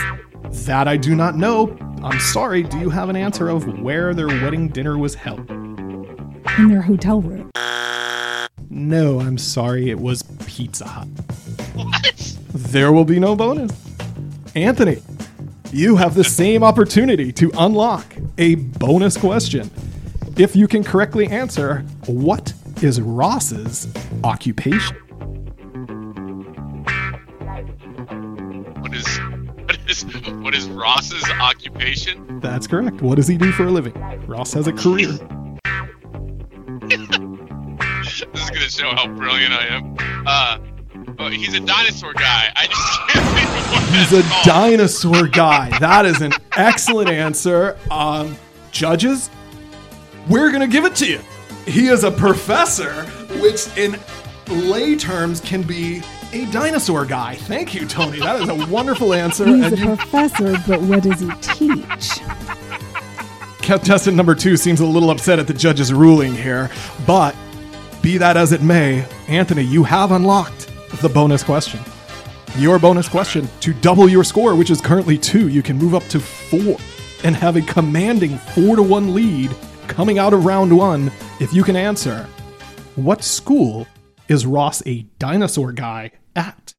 That 0.65 0.87
I 0.87 0.97
do 0.97 1.15
not 1.15 1.35
know. 1.35 1.75
I'm 2.03 2.19
sorry, 2.19 2.63
do 2.63 2.77
you 2.79 2.89
have 2.89 3.09
an 3.09 3.15
answer 3.15 3.49
of 3.49 3.79
where 3.79 4.13
their 4.13 4.27
wedding 4.27 4.69
dinner 4.69 4.97
was 4.97 5.15
held? 5.15 5.49
In 5.49 6.69
their 6.69 6.81
hotel 6.81 7.21
room. 7.21 7.49
No, 8.69 9.19
I'm 9.19 9.37
sorry, 9.37 9.89
it 9.89 9.99
was 9.99 10.23
Pizza 10.45 10.85
Hut. 10.85 11.07
What? 11.73 12.37
There 12.53 12.91
will 12.91 13.05
be 13.05 13.19
no 13.19 13.35
bonus. 13.35 13.71
Anthony, 14.55 15.01
you 15.71 15.95
have 15.95 16.13
the 16.13 16.23
same 16.23 16.63
opportunity 16.63 17.31
to 17.33 17.51
unlock 17.57 18.05
a 18.37 18.55
bonus 18.55 19.17
question. 19.17 19.71
If 20.37 20.55
you 20.55 20.67
can 20.67 20.83
correctly 20.83 21.27
answer, 21.27 21.79
what 22.05 22.53
is 22.81 22.99
Ross's 23.01 23.87
occupation? 24.23 24.95
What 28.81 28.93
is 28.93 29.05
what 29.65 29.79
is 29.89 30.03
what 30.41 30.55
is 30.55 30.67
Ross's 30.69 31.23
occupation? 31.39 32.39
That's 32.39 32.67
correct. 32.67 33.01
What 33.01 33.15
does 33.15 33.27
he 33.27 33.37
do 33.37 33.51
for 33.51 33.65
a 33.65 33.71
living? 33.71 33.93
Ross 34.27 34.53
has 34.53 34.67
a 34.67 34.73
career. 34.73 35.09
This 38.31 38.43
is 38.43 38.49
gonna 38.51 38.69
show 38.69 38.89
how 38.95 39.07
brilliant 39.07 39.53
I 39.53 39.65
am. 39.67 39.95
Uh, 40.27 40.57
oh, 41.19 41.29
he's 41.29 41.53
a 41.55 41.59
dinosaur 41.59 42.13
guy. 42.13 42.51
I 42.55 42.67
just 42.67 42.99
can't 43.09 43.37
think 43.37 43.49
of 43.49 43.71
what 43.71 43.83
He's 43.97 44.13
a 44.13 44.21
called. 44.29 44.45
dinosaur 44.45 45.27
guy. 45.27 45.77
That 45.79 46.05
is 46.05 46.21
an 46.21 46.31
excellent 46.55 47.09
answer. 47.09 47.77
Um, 47.89 48.35
judges, 48.71 49.29
we're 50.29 50.49
going 50.51 50.61
to 50.61 50.67
give 50.67 50.85
it 50.85 50.95
to 50.97 51.07
you. 51.09 51.19
He 51.65 51.87
is 51.87 52.03
a 52.03 52.11
professor, 52.11 53.03
which 53.39 53.75
in 53.77 53.99
lay 54.47 54.95
terms 54.95 55.39
can 55.39 55.63
be 55.63 56.01
a 56.31 56.45
dinosaur 56.51 57.05
guy. 57.05 57.35
Thank 57.35 57.73
you, 57.73 57.87
Tony. 57.87 58.19
That 58.19 58.41
is 58.41 58.49
a 58.49 58.65
wonderful 58.71 59.13
answer. 59.13 59.45
He's 59.45 59.71
a 59.71 59.77
you, 59.77 59.95
professor, 59.95 60.57
but 60.67 60.81
what 60.81 61.03
does 61.03 61.19
he 61.19 61.31
teach? 61.41 62.21
contestant 63.63 64.17
number 64.17 64.35
two 64.35 64.57
seems 64.57 64.81
a 64.81 64.85
little 64.85 65.09
upset 65.09 65.39
at 65.39 65.47
the 65.47 65.53
judge's 65.53 65.93
ruling 65.93 66.35
here. 66.35 66.69
But 67.07 67.35
be 68.01 68.17
that 68.17 68.35
as 68.37 68.51
it 68.51 68.61
may, 68.61 69.07
Anthony, 69.27 69.63
you 69.63 69.83
have 69.85 70.11
unlocked 70.11 70.69
the 71.01 71.09
bonus 71.09 71.43
question. 71.43 71.79
Your 72.57 72.77
bonus 72.77 73.07
question 73.07 73.47
to 73.61 73.73
double 73.73 74.07
your 74.07 74.23
score, 74.23 74.53
which 74.53 74.69
is 74.69 74.81
currently 74.81 75.17
two, 75.17 75.47
you 75.47 75.63
can 75.63 75.77
move 75.77 75.95
up 75.95 76.03
to 76.09 76.19
four 76.19 76.77
and 77.23 77.35
have 77.35 77.55
a 77.55 77.61
commanding 77.61 78.37
four 78.37 78.75
to 78.75 78.83
one 78.83 79.15
lead 79.15 79.55
coming 79.87 80.17
out 80.19 80.33
of 80.33 80.45
round 80.45 80.75
one 80.75 81.11
if 81.39 81.53
you 81.53 81.63
can 81.63 81.75
answer. 81.75 82.27
What 82.95 83.23
school 83.23 83.87
is 84.27 84.45
Ross 84.45 84.85
a 84.85 85.01
dinosaur 85.19 85.71
guy 85.71 86.11
at? 86.35 86.73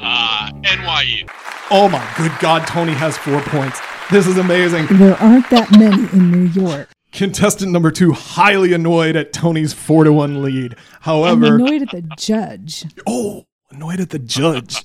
Uh, 0.00 0.50
NYU. 0.62 1.28
Oh 1.70 1.88
my 1.88 2.06
good 2.16 2.32
God, 2.40 2.66
Tony 2.66 2.92
has 2.94 3.16
four 3.18 3.40
points. 3.42 3.80
This 4.10 4.26
is 4.26 4.38
amazing. 4.38 4.86
There 4.98 5.14
aren't 5.16 5.48
that 5.50 5.70
many 5.78 6.08
in 6.12 6.30
New 6.30 6.46
York. 6.62 6.88
Contestant 7.12 7.72
number 7.72 7.90
two, 7.90 8.12
highly 8.12 8.72
annoyed 8.72 9.16
at 9.16 9.32
Tony's 9.32 9.72
four 9.72 10.04
to 10.04 10.12
one 10.12 10.42
lead. 10.42 10.74
I'm 10.74 10.78
However, 11.02 11.56
annoyed 11.56 11.82
at 11.82 11.90
the 11.90 12.02
judge. 12.16 12.84
oh, 13.06 13.44
annoyed 13.70 14.00
at 14.00 14.10
the 14.10 14.18
judge. 14.18 14.82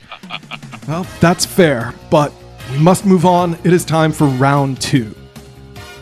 well, 0.88 1.06
that's 1.20 1.46
fair, 1.46 1.94
but 2.10 2.34
we 2.74 2.80
must 2.80 3.06
move 3.06 3.26
on. 3.26 3.54
It 3.64 3.72
is 3.72 3.86
time 3.86 4.12
for 4.12 4.26
round 4.26 4.82
two. 4.82 5.16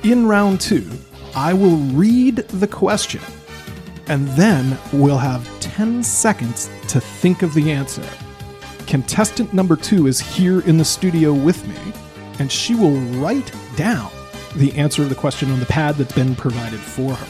In 0.03 0.25
round 0.25 0.61
two, 0.61 0.89
I 1.35 1.53
will 1.53 1.75
read 1.75 2.37
the 2.37 2.67
question, 2.67 3.21
and 4.07 4.25
then 4.29 4.77
we'll 4.93 5.17
have 5.17 5.47
10 5.59 6.01
seconds 6.01 6.69
to 6.87 7.01
think 7.01 7.41
of 7.41 7.53
the 7.53 7.71
answer. 7.71 8.07
Contestant 8.87 9.53
number 9.53 9.75
two 9.75 10.07
is 10.07 10.21
here 10.21 10.61
in 10.61 10.77
the 10.77 10.85
studio 10.85 11.33
with 11.33 11.67
me, 11.67 11.75
and 12.39 12.49
she 12.49 12.73
will 12.73 12.97
write 13.19 13.51
down 13.75 14.09
the 14.55 14.73
answer 14.73 15.03
of 15.03 15.09
the 15.09 15.15
question 15.15 15.51
on 15.51 15.59
the 15.59 15.65
pad 15.65 15.95
that's 15.95 16.13
been 16.13 16.35
provided 16.35 16.79
for 16.79 17.13
her. 17.13 17.27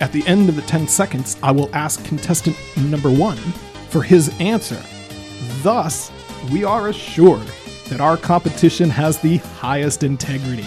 At 0.00 0.12
the 0.12 0.24
end 0.28 0.48
of 0.48 0.54
the 0.54 0.62
10 0.62 0.86
seconds, 0.86 1.36
I 1.42 1.50
will 1.50 1.70
ask 1.74 2.04
contestant 2.04 2.56
number 2.76 3.10
one 3.10 3.38
for 3.90 4.02
his 4.02 4.32
answer. 4.38 4.80
Thus, 5.62 6.12
we 6.52 6.62
are 6.62 6.88
assured 6.88 7.50
that 7.88 8.00
our 8.00 8.16
competition 8.16 8.90
has 8.90 9.18
the 9.18 9.36
highest 9.36 10.02
integrity. 10.02 10.66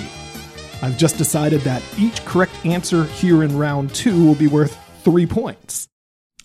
I've 0.82 0.98
just 0.98 1.18
decided 1.18 1.62
that 1.62 1.84
each 1.98 2.24
correct 2.26 2.66
answer 2.66 3.06
here 3.06 3.44
in 3.44 3.58
round 3.58 3.94
two 3.94 4.26
will 4.26 4.36
be 4.36 4.48
worth 4.48 4.78
three 5.04 5.26
points. 5.26 5.88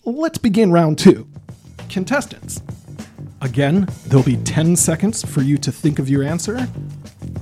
Let's 0.03 0.37
begin 0.37 0.71
round 0.71 0.99
two. 0.99 1.27
Contestants, 1.89 2.61
Again, 3.45 3.87
there'll 4.07 4.25
be 4.25 4.37
10 4.37 4.75
seconds 4.75 5.23
for 5.23 5.43
you 5.43 5.59
to 5.59 5.71
think 5.71 5.99
of 5.99 6.09
your 6.09 6.23
answer. 6.23 6.67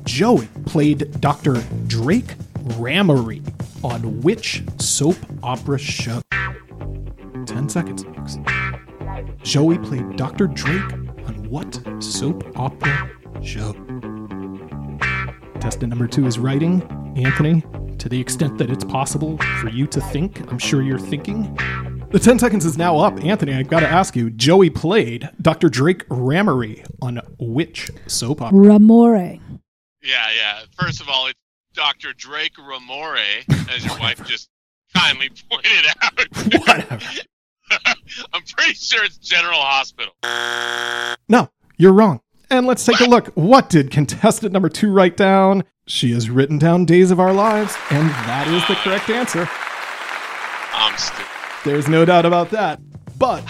Joey 0.03 0.49
played 0.65 1.21
Dr. 1.21 1.63
Drake 1.87 2.35
Ramery 2.75 3.41
on 3.85 4.19
which 4.21 4.63
soap 4.79 5.15
opera 5.41 5.77
show? 5.77 6.21
10 7.45 7.69
seconds, 7.69 8.03
folks. 8.03 8.37
Joey 9.43 9.77
played 9.77 10.17
Dr. 10.17 10.47
Drake 10.47 10.91
on 10.91 11.49
what 11.49 11.81
soap 11.99 12.43
opera 12.57 13.09
show? 13.43 13.73
Contestant 15.53 15.89
number 15.89 16.07
two 16.07 16.25
is 16.25 16.39
writing. 16.39 16.81
Anthony, 17.15 17.63
to 17.99 18.09
the 18.09 18.19
extent 18.19 18.57
that 18.57 18.69
it's 18.69 18.83
possible 18.83 19.37
for 19.61 19.69
you 19.69 19.85
to 19.87 20.01
think, 20.01 20.39
I'm 20.51 20.57
sure 20.59 20.81
you're 20.81 20.99
thinking. 20.99 21.55
The 22.11 22.19
10 22.19 22.39
seconds 22.39 22.65
is 22.65 22.77
now 22.77 22.97
up. 22.97 23.23
Anthony, 23.23 23.53
I've 23.53 23.67
got 23.69 23.79
to 23.79 23.87
ask 23.87 24.15
you 24.15 24.29
Joey 24.29 24.69
played 24.69 25.29
Dr. 25.41 25.69
Drake 25.69 26.07
Ramery 26.09 26.85
on 27.01 27.21
which 27.39 27.91
soap 28.07 28.41
opera? 28.41 28.59
Ramore. 28.59 29.39
Yeah, 30.01 30.27
yeah. 30.35 30.61
First 30.79 31.01
of 31.01 31.09
all, 31.09 31.27
it's 31.27 31.39
Dr. 31.73 32.13
Drake 32.13 32.53
Ramore, 32.57 33.17
as 33.71 33.85
your 33.85 33.97
wife 33.99 34.23
just 34.25 34.49
kindly 34.95 35.29
pointed 35.49 35.85
out. 36.01 36.67
Whatever. 36.67 36.99
I'm 38.33 38.43
pretty 38.43 38.73
sure 38.73 39.03
it's 39.03 39.17
General 39.17 39.59
Hospital. 39.59 40.13
No, 41.29 41.49
you're 41.77 41.93
wrong. 41.93 42.21
And 42.49 42.67
let's 42.67 42.85
take 42.85 42.99
a 42.99 43.05
look. 43.05 43.27
What 43.35 43.69
did 43.69 43.91
contestant 43.91 44.53
number 44.53 44.69
two 44.69 44.91
write 44.91 45.17
down? 45.17 45.63
She 45.85 46.11
has 46.13 46.29
written 46.29 46.59
down 46.59 46.85
Days 46.85 47.11
of 47.11 47.19
Our 47.19 47.33
Lives, 47.33 47.75
and 47.89 48.09
that 48.09 48.47
is 48.47 48.65
the 48.67 48.75
correct 48.75 49.09
answer. 49.09 49.49
I'm 50.73 50.97
stupid. 50.97 51.25
There's 51.65 51.87
no 51.87 52.05
doubt 52.05 52.25
about 52.25 52.49
that. 52.51 52.79
But 53.17 53.43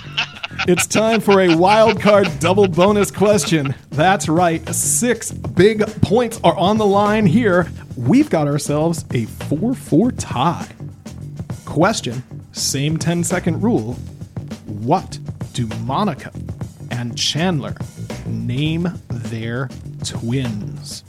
it's 0.67 0.87
time 0.87 1.19
for 1.19 1.41
a 1.41 1.55
wild 1.55 1.99
card 1.99 2.27
double 2.39 2.67
bonus 2.67 3.11
question. 3.11 3.75
That's 3.89 4.27
right, 4.29 4.67
six 4.69 5.31
big 5.31 5.85
points 6.01 6.39
are 6.43 6.55
on 6.57 6.77
the 6.77 6.85
line 6.85 7.25
here. 7.25 7.71
We've 7.97 8.29
got 8.29 8.47
ourselves 8.47 9.05
a 9.13 9.25
4 9.25 9.73
4 9.73 10.11
tie. 10.13 10.69
Question 11.65 12.23
same 12.51 12.97
10 12.97 13.23
second 13.23 13.61
rule. 13.61 13.93
What 14.65 15.19
do 15.53 15.67
Monica 15.83 16.31
and 16.91 17.17
Chandler 17.17 17.75
name 18.27 18.87
their 19.09 19.69
twins? 20.03 21.03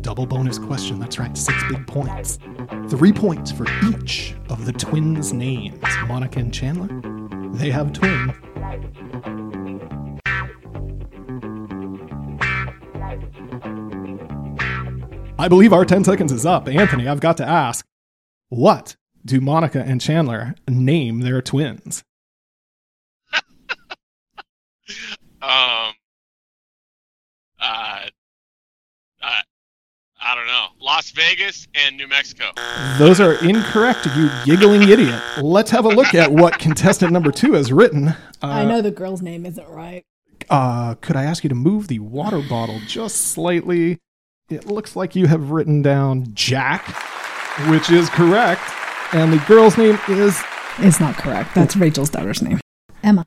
Double 0.00 0.26
bonus 0.26 0.58
question. 0.58 0.98
That's 0.98 1.18
right, 1.18 1.36
six 1.36 1.56
big 1.68 1.86
points. 1.86 2.38
Three 2.88 3.12
points 3.12 3.50
for 3.50 3.66
each 3.88 4.34
of 4.50 4.66
the 4.66 4.72
twins' 4.72 5.32
names. 5.32 5.82
Monica 6.06 6.40
and 6.40 6.52
Chandler, 6.52 6.88
they 7.54 7.70
have 7.70 7.92
twins. 7.92 8.32
I 15.38 15.48
believe 15.48 15.72
our 15.72 15.84
10 15.84 16.04
seconds 16.04 16.32
is 16.32 16.46
up. 16.46 16.68
Anthony, 16.68 17.08
I've 17.08 17.20
got 17.20 17.36
to 17.38 17.48
ask 17.48 17.86
what 18.48 18.96
do 19.24 19.40
Monica 19.40 19.82
and 19.82 20.00
Chandler 20.00 20.54
name 20.68 21.20
their 21.20 21.40
twins? 21.42 22.04
Um. 25.42 25.93
Uh. 27.64 28.06
Uh. 29.22 29.40
I 30.26 30.34
don't 30.34 30.46
know. 30.46 30.68
Las 30.80 31.10
Vegas 31.10 31.68
and 31.74 31.96
New 31.98 32.08
Mexico. 32.08 32.52
Those 32.98 33.20
are 33.20 33.34
incorrect, 33.44 34.06
you 34.16 34.30
giggling 34.46 34.88
idiot. 34.88 35.20
Let's 35.42 35.70
have 35.70 35.84
a 35.84 35.90
look 35.90 36.14
at 36.14 36.32
what 36.32 36.58
contestant 36.58 37.12
number 37.12 37.30
two 37.30 37.52
has 37.52 37.70
written. 37.70 38.08
Uh, 38.08 38.14
I 38.42 38.64
know 38.64 38.80
the 38.80 38.90
girl's 38.90 39.20
name 39.20 39.44
isn't 39.44 39.68
right. 39.68 40.02
Uh, 40.48 40.94
could 40.96 41.16
I 41.16 41.24
ask 41.24 41.44
you 41.44 41.48
to 41.48 41.54
move 41.54 41.88
the 41.88 41.98
water 41.98 42.40
bottle 42.48 42.80
just 42.86 43.32
slightly? 43.32 43.98
It 44.48 44.66
looks 44.66 44.96
like 44.96 45.14
you 45.14 45.26
have 45.26 45.50
written 45.50 45.82
down 45.82 46.26
Jack, 46.34 46.86
which 47.68 47.90
is 47.90 48.08
correct. 48.10 48.62
And 49.12 49.32
the 49.32 49.42
girl's 49.46 49.76
name 49.76 49.98
is 50.08 50.40
It's 50.78 51.00
not 51.00 51.16
correct. 51.16 51.54
That's 51.54 51.76
Rachel's 51.76 52.10
daughter's 52.10 52.40
name. 52.40 52.60
Emma. 53.02 53.24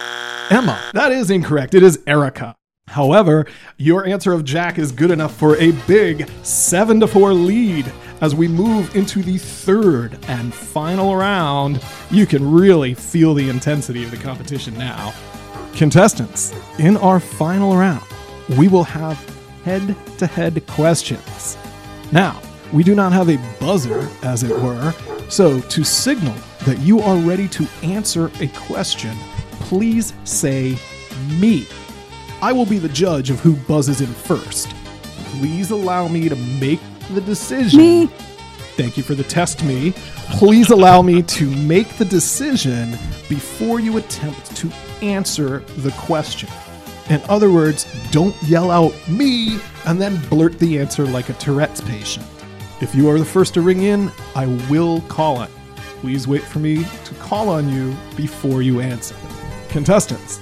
Emma. 0.50 0.82
That 0.94 1.12
is 1.12 1.30
incorrect. 1.30 1.76
It 1.76 1.84
is 1.84 2.00
Erica. 2.08 2.56
However, 2.88 3.46
your 3.78 4.06
answer 4.08 4.32
of 4.32 4.46
Jack 4.46 4.80
is 4.80 4.92
good 4.92 5.12
enough 5.12 5.36
for 5.36 5.58
a 5.58 5.72
big 5.88 6.30
7 6.44 7.00
to 7.02 7.08
4 7.08 7.34
lead. 7.34 7.92
As 8.22 8.34
we 8.34 8.48
move 8.48 8.96
into 8.96 9.22
the 9.22 9.38
third 9.38 10.18
and 10.28 10.54
final 10.54 11.16
round, 11.16 11.84
you 12.10 12.26
can 12.26 12.50
really 12.50 12.94
feel 12.94 13.34
the 13.34 13.50
intensity 13.50 14.04
of 14.04 14.12
the 14.12 14.18
competition 14.18 14.76
now. 14.78 15.14
Contestants, 15.74 16.56
in 16.80 16.98
our 16.98 17.20
final 17.20 17.76
round, 17.76 18.04
we 18.58 18.68
will 18.68 18.86
have 18.86 19.18
head 19.64 19.96
to 20.18 20.26
head 20.26 20.66
questions. 20.66 21.58
Now, 22.12 22.42
we 22.74 22.84
do 22.84 22.96
not 22.96 23.12
have 23.12 23.30
a 23.30 23.38
buzzer, 23.60 24.10
as 24.24 24.44
it 24.44 24.58
were, 24.62 24.94
so 25.30 25.60
to 25.60 25.84
signal 25.84 26.36
that 26.66 26.80
you 26.80 27.00
are 27.02 27.18
ready 27.18 27.48
to 27.50 27.68
answer 27.84 28.32
a 28.40 28.48
question, 28.48 29.16
please 29.60 30.14
say 30.24 30.78
me. 31.40 31.68
I 32.42 32.52
will 32.54 32.66
be 32.66 32.78
the 32.78 32.90
judge 32.90 33.30
of 33.30 33.40
who 33.40 33.56
buzzes 33.56 34.02
in 34.02 34.08
first. 34.08 34.70
Please 35.40 35.72
allow 35.72 36.08
me 36.08 36.30
to 36.30 36.36
make 36.36 36.80
the 37.12 37.22
decision. 37.22 37.80
Me. 37.80 38.08
Thank 38.76 38.96
you 38.96 39.02
for 39.02 39.16
the 39.16 39.24
test 39.24 39.64
me. 39.64 39.94
Please 40.38 40.70
allow 40.70 41.02
me 41.02 41.24
to 41.24 41.50
make 41.50 41.98
the 41.98 42.06
decision 42.06 42.92
before 43.28 43.80
you 43.80 43.98
attempt 43.98 44.56
to 44.58 44.72
answer 45.02 45.60
the 45.78 45.92
question. 45.92 46.50
In 47.10 47.22
other 47.28 47.52
words, 47.52 47.86
don't 48.12 48.36
yell 48.44 48.70
out 48.70 48.94
me 49.08 49.60
and 49.86 50.00
then 50.00 50.22
blurt 50.30 50.60
the 50.60 50.78
answer 50.80 51.06
like 51.06 51.30
a 51.30 51.34
Tourette's 51.34 51.82
patient. 51.82 52.26
If 52.82 52.94
you 52.94 53.10
are 53.10 53.18
the 53.18 53.26
first 53.26 53.56
to 53.56 53.62
ring 53.62 53.82
in, 53.82 54.12
I 54.36 54.46
will 54.70 55.02
call 55.02 55.42
it. 55.42 55.50
Please 56.02 56.28
wait 56.28 56.44
for 56.44 56.60
me 56.60 56.84
to 57.06 57.16
call 57.16 57.50
on 57.50 57.74
you 57.74 57.96
before 58.16 58.62
you 58.62 58.82
answer. 58.82 59.16
Contestants, 59.70 60.40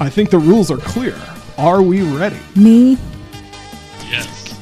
I 0.00 0.08
think 0.08 0.30
the 0.30 0.38
rules 0.38 0.70
are 0.70 0.76
clear. 0.78 1.16
Are 1.56 1.82
we 1.82 2.02
ready? 2.02 2.38
Me. 2.54 2.96
Yes. 4.08 4.54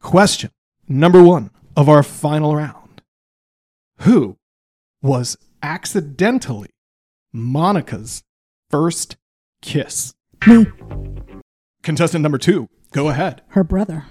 Question 0.00 0.50
number 0.88 1.22
one 1.22 1.50
of 1.76 1.88
our 1.88 2.02
final 2.04 2.54
round 2.54 3.02
Who 4.00 4.36
was 5.02 5.36
accidentally 5.62 6.70
Monica's 7.32 8.22
first 8.70 9.16
kiss? 9.60 10.14
Me. 10.46 10.66
Contestant 11.82 12.22
number 12.22 12.38
two, 12.38 12.68
go 12.92 13.08
ahead. 13.08 13.42
Her 13.48 13.64
brother. 13.64 14.04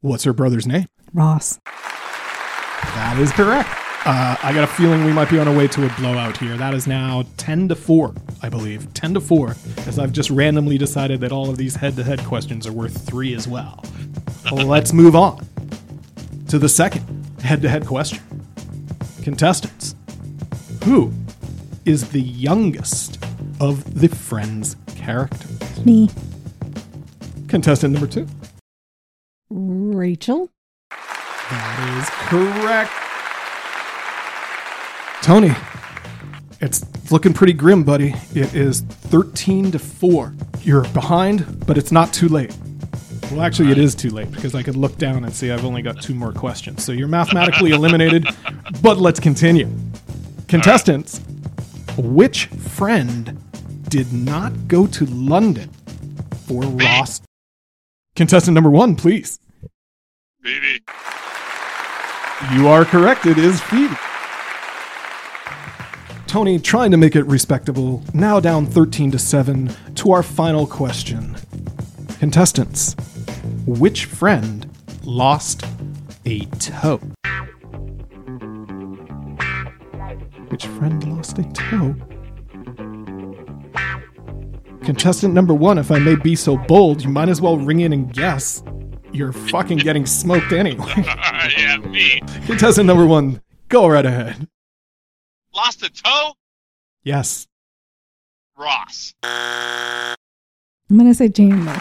What's 0.00 0.24
her 0.24 0.32
brother's 0.32 0.66
name? 0.66 0.86
Ross. 1.14 1.58
That 1.64 3.16
is 3.18 3.30
correct. 3.32 3.68
Uh, 4.08 4.36
I 4.40 4.52
got 4.52 4.62
a 4.62 4.68
feeling 4.68 5.04
we 5.04 5.12
might 5.12 5.28
be 5.28 5.36
on 5.40 5.48
our 5.48 5.54
way 5.56 5.66
to 5.66 5.84
a 5.84 5.88
blowout 5.96 6.36
here. 6.36 6.56
That 6.56 6.74
is 6.74 6.86
now 6.86 7.24
10 7.38 7.70
to 7.70 7.74
4, 7.74 8.14
I 8.40 8.48
believe. 8.48 8.94
10 8.94 9.14
to 9.14 9.20
4, 9.20 9.56
as 9.88 9.98
I've 9.98 10.12
just 10.12 10.30
randomly 10.30 10.78
decided 10.78 11.18
that 11.22 11.32
all 11.32 11.50
of 11.50 11.56
these 11.56 11.74
head 11.74 11.96
to 11.96 12.04
head 12.04 12.24
questions 12.24 12.68
are 12.68 12.72
worth 12.72 13.04
3 13.04 13.34
as 13.34 13.48
well. 13.48 13.84
Let's 14.52 14.92
move 14.92 15.16
on 15.16 15.44
to 16.46 16.56
the 16.56 16.68
second 16.68 17.04
head 17.42 17.60
to 17.62 17.68
head 17.68 17.84
question. 17.84 18.22
Contestants, 19.24 19.96
who 20.84 21.12
is 21.84 22.10
the 22.10 22.22
youngest 22.22 23.18
of 23.58 24.00
the 24.00 24.06
Friends 24.06 24.76
characters? 24.94 25.84
Me. 25.84 26.08
Contestant 27.48 27.92
number 27.92 28.06
two. 28.06 28.28
Rachel. 29.50 30.48
That 30.90 31.98
is 31.98 32.08
correct. 32.28 33.05
Tony, 35.22 35.50
it's 36.60 36.84
looking 37.10 37.32
pretty 37.32 37.52
grim, 37.52 37.82
buddy. 37.84 38.14
It 38.34 38.54
is 38.54 38.80
13 38.80 39.72
to 39.72 39.78
4. 39.78 40.34
You're 40.62 40.88
behind, 40.88 41.66
but 41.66 41.76
it's 41.76 41.92
not 41.92 42.12
too 42.12 42.28
late. 42.28 42.56
Well, 43.30 43.42
actually, 43.42 43.72
it 43.72 43.78
is 43.78 43.94
too 43.94 44.10
late 44.10 44.30
because 44.30 44.54
I 44.54 44.62
could 44.62 44.76
look 44.76 44.96
down 44.98 45.24
and 45.24 45.34
see 45.34 45.50
I've 45.50 45.64
only 45.64 45.82
got 45.82 46.00
two 46.00 46.14
more 46.14 46.32
questions. 46.32 46.84
So 46.84 46.92
you're 46.92 47.08
mathematically 47.08 47.72
eliminated, 47.72 48.24
but 48.82 48.98
let's 48.98 49.18
continue. 49.18 49.68
Contestants, 50.46 51.20
which 51.96 52.46
friend 52.46 53.36
did 53.88 54.12
not 54.12 54.68
go 54.68 54.86
to 54.86 55.06
London 55.06 55.68
for 56.46 56.62
Ross? 56.62 57.20
Contestant 58.14 58.54
number 58.54 58.70
one, 58.70 58.94
please. 58.94 59.40
Baby. 60.40 60.82
You 62.52 62.68
are 62.68 62.84
correct. 62.84 63.26
It 63.26 63.38
is 63.38 63.60
Phoebe. 63.62 63.96
Tony 66.26 66.58
trying 66.58 66.90
to 66.90 66.96
make 66.96 67.14
it 67.14 67.24
respectable. 67.24 68.02
Now 68.12 68.40
down 68.40 68.66
13 68.66 69.12
to 69.12 69.18
7 69.18 69.70
to 69.94 70.12
our 70.12 70.22
final 70.22 70.66
question. 70.66 71.36
Contestants, 72.18 72.94
which 73.66 74.06
friend 74.06 74.68
lost 75.04 75.64
a 76.24 76.40
toe? 76.58 76.98
Which 80.48 80.66
friend 80.66 81.16
lost 81.16 81.38
a 81.38 81.44
toe? 81.52 81.94
Contestant 84.84 85.34
number 85.34 85.54
one, 85.54 85.78
if 85.78 85.90
I 85.90 85.98
may 85.98 86.16
be 86.16 86.36
so 86.36 86.56
bold, 86.56 87.02
you 87.02 87.08
might 87.08 87.28
as 87.28 87.40
well 87.40 87.58
ring 87.58 87.80
in 87.80 87.92
and 87.92 88.12
guess. 88.12 88.62
You're 89.12 89.32
fucking 89.32 89.78
getting 89.78 90.06
smoked 90.06 90.52
anyway. 90.52 90.92
yeah, 90.96 91.78
me. 91.78 92.20
Contestant 92.46 92.86
number 92.86 93.06
one, 93.06 93.40
go 93.68 93.88
right 93.88 94.06
ahead. 94.06 94.48
Lost 95.56 95.82
a 95.82 95.90
toe? 95.90 96.34
Yes. 97.02 97.46
Ross. 98.58 99.14
I'm 99.22 100.98
gonna 100.98 101.14
say 101.14 101.30
Chandler. 101.30 101.80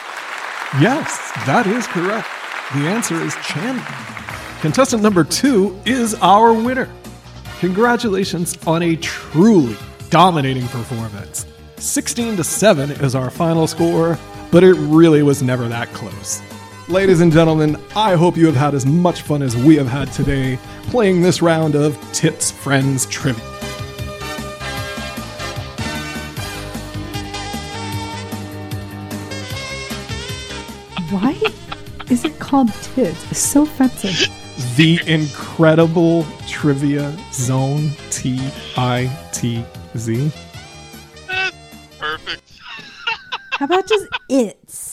Yes, 0.79 1.31
that 1.45 1.67
is 1.67 1.85
correct. 1.87 2.25
The 2.73 2.87
answer 2.87 3.15
is 3.21 3.35
Chandler. 3.43 3.83
Contestant 4.61 5.03
number 5.03 5.25
two 5.25 5.77
is 5.85 6.13
our 6.15 6.53
winner. 6.53 6.89
Congratulations 7.59 8.57
on 8.65 8.81
a 8.81 8.95
truly 8.95 9.75
dominating 10.09 10.67
performance. 10.69 11.45
16 11.75 12.37
to 12.37 12.45
7 12.45 12.91
is 12.91 13.13
our 13.13 13.29
final 13.29 13.67
score, 13.67 14.17
but 14.51 14.63
it 14.63 14.75
really 14.75 15.21
was 15.21 15.43
never 15.43 15.67
that 15.67 15.89
close. 15.89 16.41
Ladies 16.87 17.19
and 17.19 17.31
gentlemen, 17.31 17.75
I 17.93 18.15
hope 18.15 18.37
you 18.37 18.45
have 18.45 18.55
had 18.55 18.73
as 18.73 18.85
much 18.85 19.23
fun 19.23 19.41
as 19.41 19.57
we 19.57 19.75
have 19.75 19.87
had 19.87 20.13
today 20.13 20.57
playing 20.83 21.21
this 21.21 21.41
round 21.41 21.75
of 21.75 21.99
Tips 22.13 22.51
Friends 22.51 23.05
Trivia. 23.07 23.54
Why 31.11 31.39
is 32.09 32.25
it 32.25 32.39
called 32.39 32.73
tits? 32.81 33.31
It's 33.31 33.39
so 33.39 33.63
offensive. 33.63 34.29
The 34.75 34.99
incredible 35.05 36.25
trivia 36.47 37.15
zone 37.31 37.91
T 38.09 38.39
I 38.77 39.09
T 39.31 39.63
Z. 39.97 40.31
Perfect. 41.99 42.41
How 43.51 43.65
about 43.65 43.87
just 43.87 44.07
its? 44.29 44.84